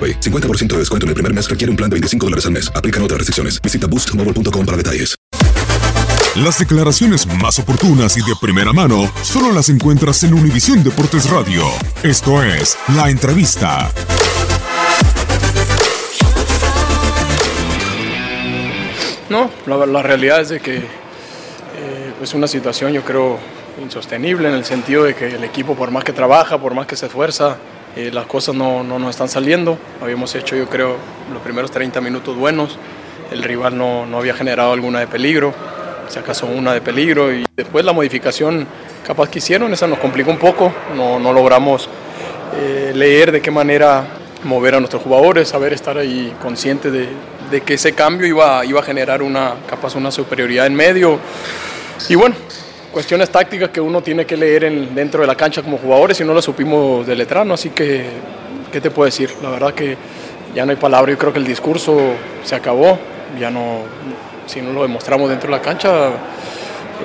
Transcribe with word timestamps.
AroPay. 0.00 0.20
50% 0.20 0.68
de 0.68 0.78
descuento 0.78 1.04
en 1.04 1.08
el 1.08 1.14
primer 1.14 1.34
mes 1.34 1.50
requiere 1.50 1.70
un 1.70 1.76
plan 1.76 1.90
de 1.90 1.94
25 1.94 2.26
dólares 2.26 2.46
al 2.46 2.52
mes. 2.52 2.72
Aplican 2.74 3.02
otras 3.02 3.18
restricciones. 3.18 3.60
Visita 3.60 3.86
boostmobile.com 3.86 4.64
para 4.64 4.76
detalles. 4.76 5.16
Las 6.36 6.60
declaraciones 6.60 7.26
más 7.26 7.58
oportunas 7.58 8.16
y 8.16 8.20
de 8.20 8.36
primera 8.40 8.72
mano 8.72 9.12
solo 9.22 9.52
las 9.52 9.68
encuentras 9.68 10.22
en 10.22 10.32
Univisión 10.32 10.84
Deportes 10.84 11.28
Radio. 11.28 11.64
Esto 12.04 12.40
es 12.44 12.78
La 12.94 13.10
Entrevista. 13.10 13.90
No, 19.28 19.50
la, 19.66 19.86
la 19.86 20.02
realidad 20.02 20.40
es 20.40 20.50
de 20.50 20.60
que 20.60 20.76
eh, 20.76 20.84
es 22.22 22.32
una 22.34 22.46
situación 22.46 22.92
yo 22.92 23.02
creo 23.04 23.38
insostenible 23.82 24.48
en 24.48 24.54
el 24.54 24.64
sentido 24.64 25.04
de 25.04 25.14
que 25.14 25.34
el 25.34 25.42
equipo 25.42 25.74
por 25.74 25.90
más 25.90 26.04
que 26.04 26.12
trabaja, 26.12 26.58
por 26.58 26.74
más 26.74 26.86
que 26.86 26.94
se 26.94 27.06
esfuerza, 27.06 27.56
eh, 27.96 28.10
las 28.12 28.26
cosas 28.26 28.54
no, 28.54 28.82
no 28.84 28.98
nos 28.98 29.10
están 29.10 29.28
saliendo. 29.28 29.78
Habíamos 30.00 30.34
hecho 30.34 30.56
yo 30.56 30.68
creo 30.68 30.96
los 31.32 31.42
primeros 31.42 31.70
30 31.70 32.00
minutos 32.00 32.36
buenos, 32.36 32.78
el 33.30 33.42
rival 33.42 33.76
no, 33.76 34.06
no 34.06 34.18
había 34.18 34.34
generado 34.34 34.72
alguna 34.72 35.00
de 35.00 35.06
peligro, 35.06 35.54
si 36.08 36.18
acaso 36.18 36.46
una 36.46 36.72
de 36.72 36.80
peligro 36.80 37.32
y 37.32 37.44
después 37.56 37.84
la 37.84 37.92
modificación 37.92 38.66
capaz 39.06 39.28
que 39.28 39.38
hicieron, 39.38 39.72
esa 39.72 39.86
nos 39.86 39.98
complicó 39.98 40.30
un 40.30 40.38
poco, 40.38 40.72
no, 40.96 41.18
no 41.18 41.32
logramos 41.32 41.88
eh, 42.56 42.92
leer 42.94 43.32
de 43.32 43.40
qué 43.40 43.50
manera 43.50 44.04
mover 44.44 44.74
a 44.74 44.80
nuestros 44.80 45.02
jugadores, 45.02 45.48
saber 45.48 45.72
estar 45.72 45.98
ahí 45.98 46.34
conscientes 46.42 46.92
de, 46.92 47.08
de 47.50 47.60
que 47.60 47.74
ese 47.74 47.92
cambio 47.92 48.26
iba, 48.26 48.64
iba 48.64 48.80
a 48.80 48.82
generar 48.82 49.22
una, 49.22 49.54
capaz 49.68 49.94
una 49.94 50.10
superioridad 50.10 50.66
en 50.66 50.74
medio. 50.74 51.18
Y 52.08 52.14
bueno, 52.14 52.34
cuestiones 52.92 53.30
tácticas 53.30 53.70
que 53.70 53.80
uno 53.80 54.02
tiene 54.02 54.26
que 54.26 54.36
leer 54.36 54.64
en, 54.64 54.94
dentro 54.94 55.20
de 55.20 55.26
la 55.26 55.34
cancha 55.34 55.62
como 55.62 55.78
jugadores 55.78 56.20
y 56.20 56.24
no 56.24 56.34
lo 56.34 56.42
supimos 56.42 57.06
de 57.06 57.14
letrano, 57.14 57.54
así 57.54 57.70
que, 57.70 58.04
¿qué 58.72 58.80
te 58.80 58.90
puedo 58.90 59.06
decir? 59.06 59.30
La 59.42 59.50
verdad 59.50 59.74
que 59.74 59.96
ya 60.54 60.64
no 60.64 60.72
hay 60.72 60.76
palabra, 60.76 61.12
yo 61.12 61.18
creo 61.18 61.32
que 61.32 61.38
el 61.38 61.46
discurso 61.46 61.98
se 62.44 62.54
acabó, 62.54 62.98
ya 63.38 63.50
no, 63.50 63.82
si 64.46 64.60
no 64.60 64.72
lo 64.72 64.82
demostramos 64.82 65.30
dentro 65.30 65.50
de 65.50 65.56
la 65.56 65.62
cancha, 65.62 66.10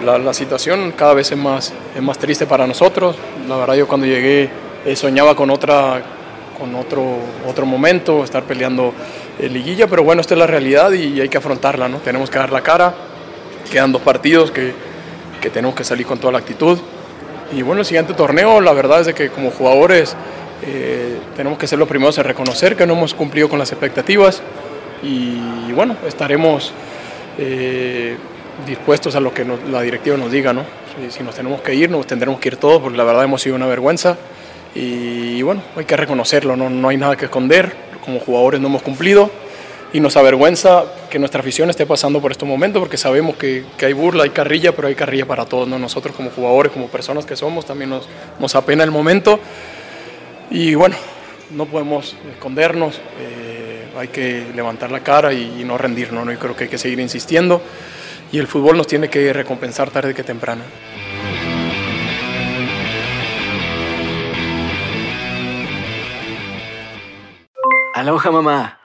la, 0.04 0.34
situación 0.34 0.94
cada 0.96 1.14
vez 1.14 1.32
es 1.32 1.38
más, 1.38 1.74
es 1.96 2.02
más 2.02 2.18
triste 2.18 2.46
para 2.46 2.68
nosotros. 2.68 3.16
La 3.48 3.56
verdad 3.56 3.76
yo 3.76 3.88
cuando 3.88 4.06
llegué 4.06 4.50
eh, 4.86 4.96
soñaba 4.96 5.36
con 5.36 5.50
otra 5.50 6.04
con 6.60 6.74
otro, 6.76 7.18
otro 7.48 7.66
momento, 7.66 8.24
estar 8.24 8.44
peleando 8.44 8.94
en 9.40 9.54
liguilla, 9.54 9.88
pero 9.88 10.04
bueno, 10.04 10.22
esta 10.22 10.36
es 10.36 10.40
la 10.40 10.48
realidad 10.48 10.92
y 10.94 11.20
hay 11.20 11.28
que 11.28 11.38
afrontarla, 11.38 11.90
¿no? 11.90 11.98
Tenemos 11.98 12.30
que 12.30 12.40
dar 12.40 12.52
la 12.52 12.62
cara, 12.62 12.94
quedan 13.70 13.92
dos 13.92 14.02
partidos 14.02 14.52
que, 14.52 14.74
tenemos 15.50 15.76
que 15.76 15.84
salir 15.84 16.06
con 16.06 16.18
toda 16.20 16.34
la 16.34 16.40
actitud. 16.40 16.78
Y 17.54 17.62
bueno, 17.62 17.82
el 17.82 17.86
siguiente 17.86 18.14
torneo, 18.14 18.62
la 18.62 18.74
verdad 18.74 19.02
es 19.02 19.08
de 19.08 19.14
que 19.14 19.30
como 19.30 19.52
jugadores 19.52 20.16
eh, 20.64 21.18
tenemos 21.36 21.58
que 21.58 21.68
ser 21.68 21.80
los 21.80 21.88
primeros 21.88 22.18
en 22.18 22.24
reconocer 22.24 22.76
que 22.76 22.86
no 22.86 22.94
hemos 22.94 23.14
cumplido 23.14 23.50
con 23.50 23.60
las 23.60 23.72
expectativas. 23.72 24.42
Y, 25.04 25.72
bueno, 25.74 25.96
estaremos 26.08 26.74
eh, 27.38 28.18
dispuestos 28.66 29.16
a 29.16 29.20
lo 29.20 29.34
que 29.34 29.46
la 29.70 29.82
directiva 29.82 30.18
nos 30.18 30.32
diga, 30.32 30.54
¿no? 30.54 30.64
Si, 31.10 31.22
nos 31.24 31.36
tenemos 31.36 31.62
que 31.62 31.76
ir, 31.76 31.90
nos 31.90 32.08
tendremos 32.08 32.40
que 32.40 32.50
ir 32.50 32.58
todos, 32.58 32.82
porque 32.82 32.98
la 32.98 33.04
verdad 33.04 33.26
hemos 33.26 33.42
sido 33.42 33.56
una 33.56 33.68
vergüenza. 33.68 34.18
Y 34.74 35.42
bueno, 35.42 35.62
hay 35.76 35.86
que 35.86 35.96
reconocerlo, 35.96 36.56
no, 36.56 36.70
no 36.70 36.90
hay 36.90 36.98
nada 36.98 37.16
que 37.16 37.26
esconder, 37.26 37.74
como 38.04 38.20
jugadores 38.20 38.60
no 38.60 38.68
hemos 38.68 38.82
cumplido 38.82 39.30
y 39.94 40.00
nos 40.00 40.18
avergüenza 40.18 40.84
que 41.10 41.20
nuestra 41.20 41.42
afición 41.42 41.70
esté 41.70 41.86
pasando 41.86 42.22
por 42.22 42.32
estos 42.32 42.48
momentos 42.48 42.80
porque 42.80 42.98
sabemos 42.98 43.36
que, 43.38 43.64
que 43.78 43.86
hay 43.86 43.94
burla, 43.94 44.24
hay 44.24 44.32
carrilla, 44.32 44.76
pero 44.76 44.88
hay 44.88 44.96
carrilla 44.96 45.26
para 45.26 45.46
todos, 45.46 45.68
¿no? 45.68 45.80
nosotros 45.80 46.16
como 46.16 46.30
jugadores, 46.32 46.72
como 46.72 46.88
personas 46.88 47.26
que 47.26 47.36
somos, 47.36 47.66
también 47.66 47.90
nos, 47.90 48.08
nos 48.40 48.56
apena 48.56 48.84
el 48.84 48.92
momento 48.92 49.40
y 50.52 50.76
bueno, 50.76 50.96
no 51.52 51.66
podemos 51.66 52.16
escondernos, 52.32 53.00
eh, 53.20 53.86
hay 53.98 54.10
que 54.10 54.48
levantar 54.56 54.92
la 54.92 55.02
cara 55.02 55.34
y, 55.34 55.62
y 55.62 55.64
no 55.64 55.78
rendirnos, 55.78 56.26
¿no? 56.26 56.32
y 56.32 56.38
creo 56.38 56.56
que 56.56 56.66
hay 56.66 56.70
que 56.70 56.78
seguir 56.78 57.00
insistiendo 57.00 57.62
y 58.32 58.40
el 58.40 58.48
fútbol 58.48 58.78
nos 58.78 58.88
tiene 58.88 59.10
que 59.10 59.32
recompensar 59.32 59.92
tarde 59.92 60.14
que 60.14 60.24
temprano. 60.24 60.64
Aloha 67.96 68.30
mamá. 68.30 68.85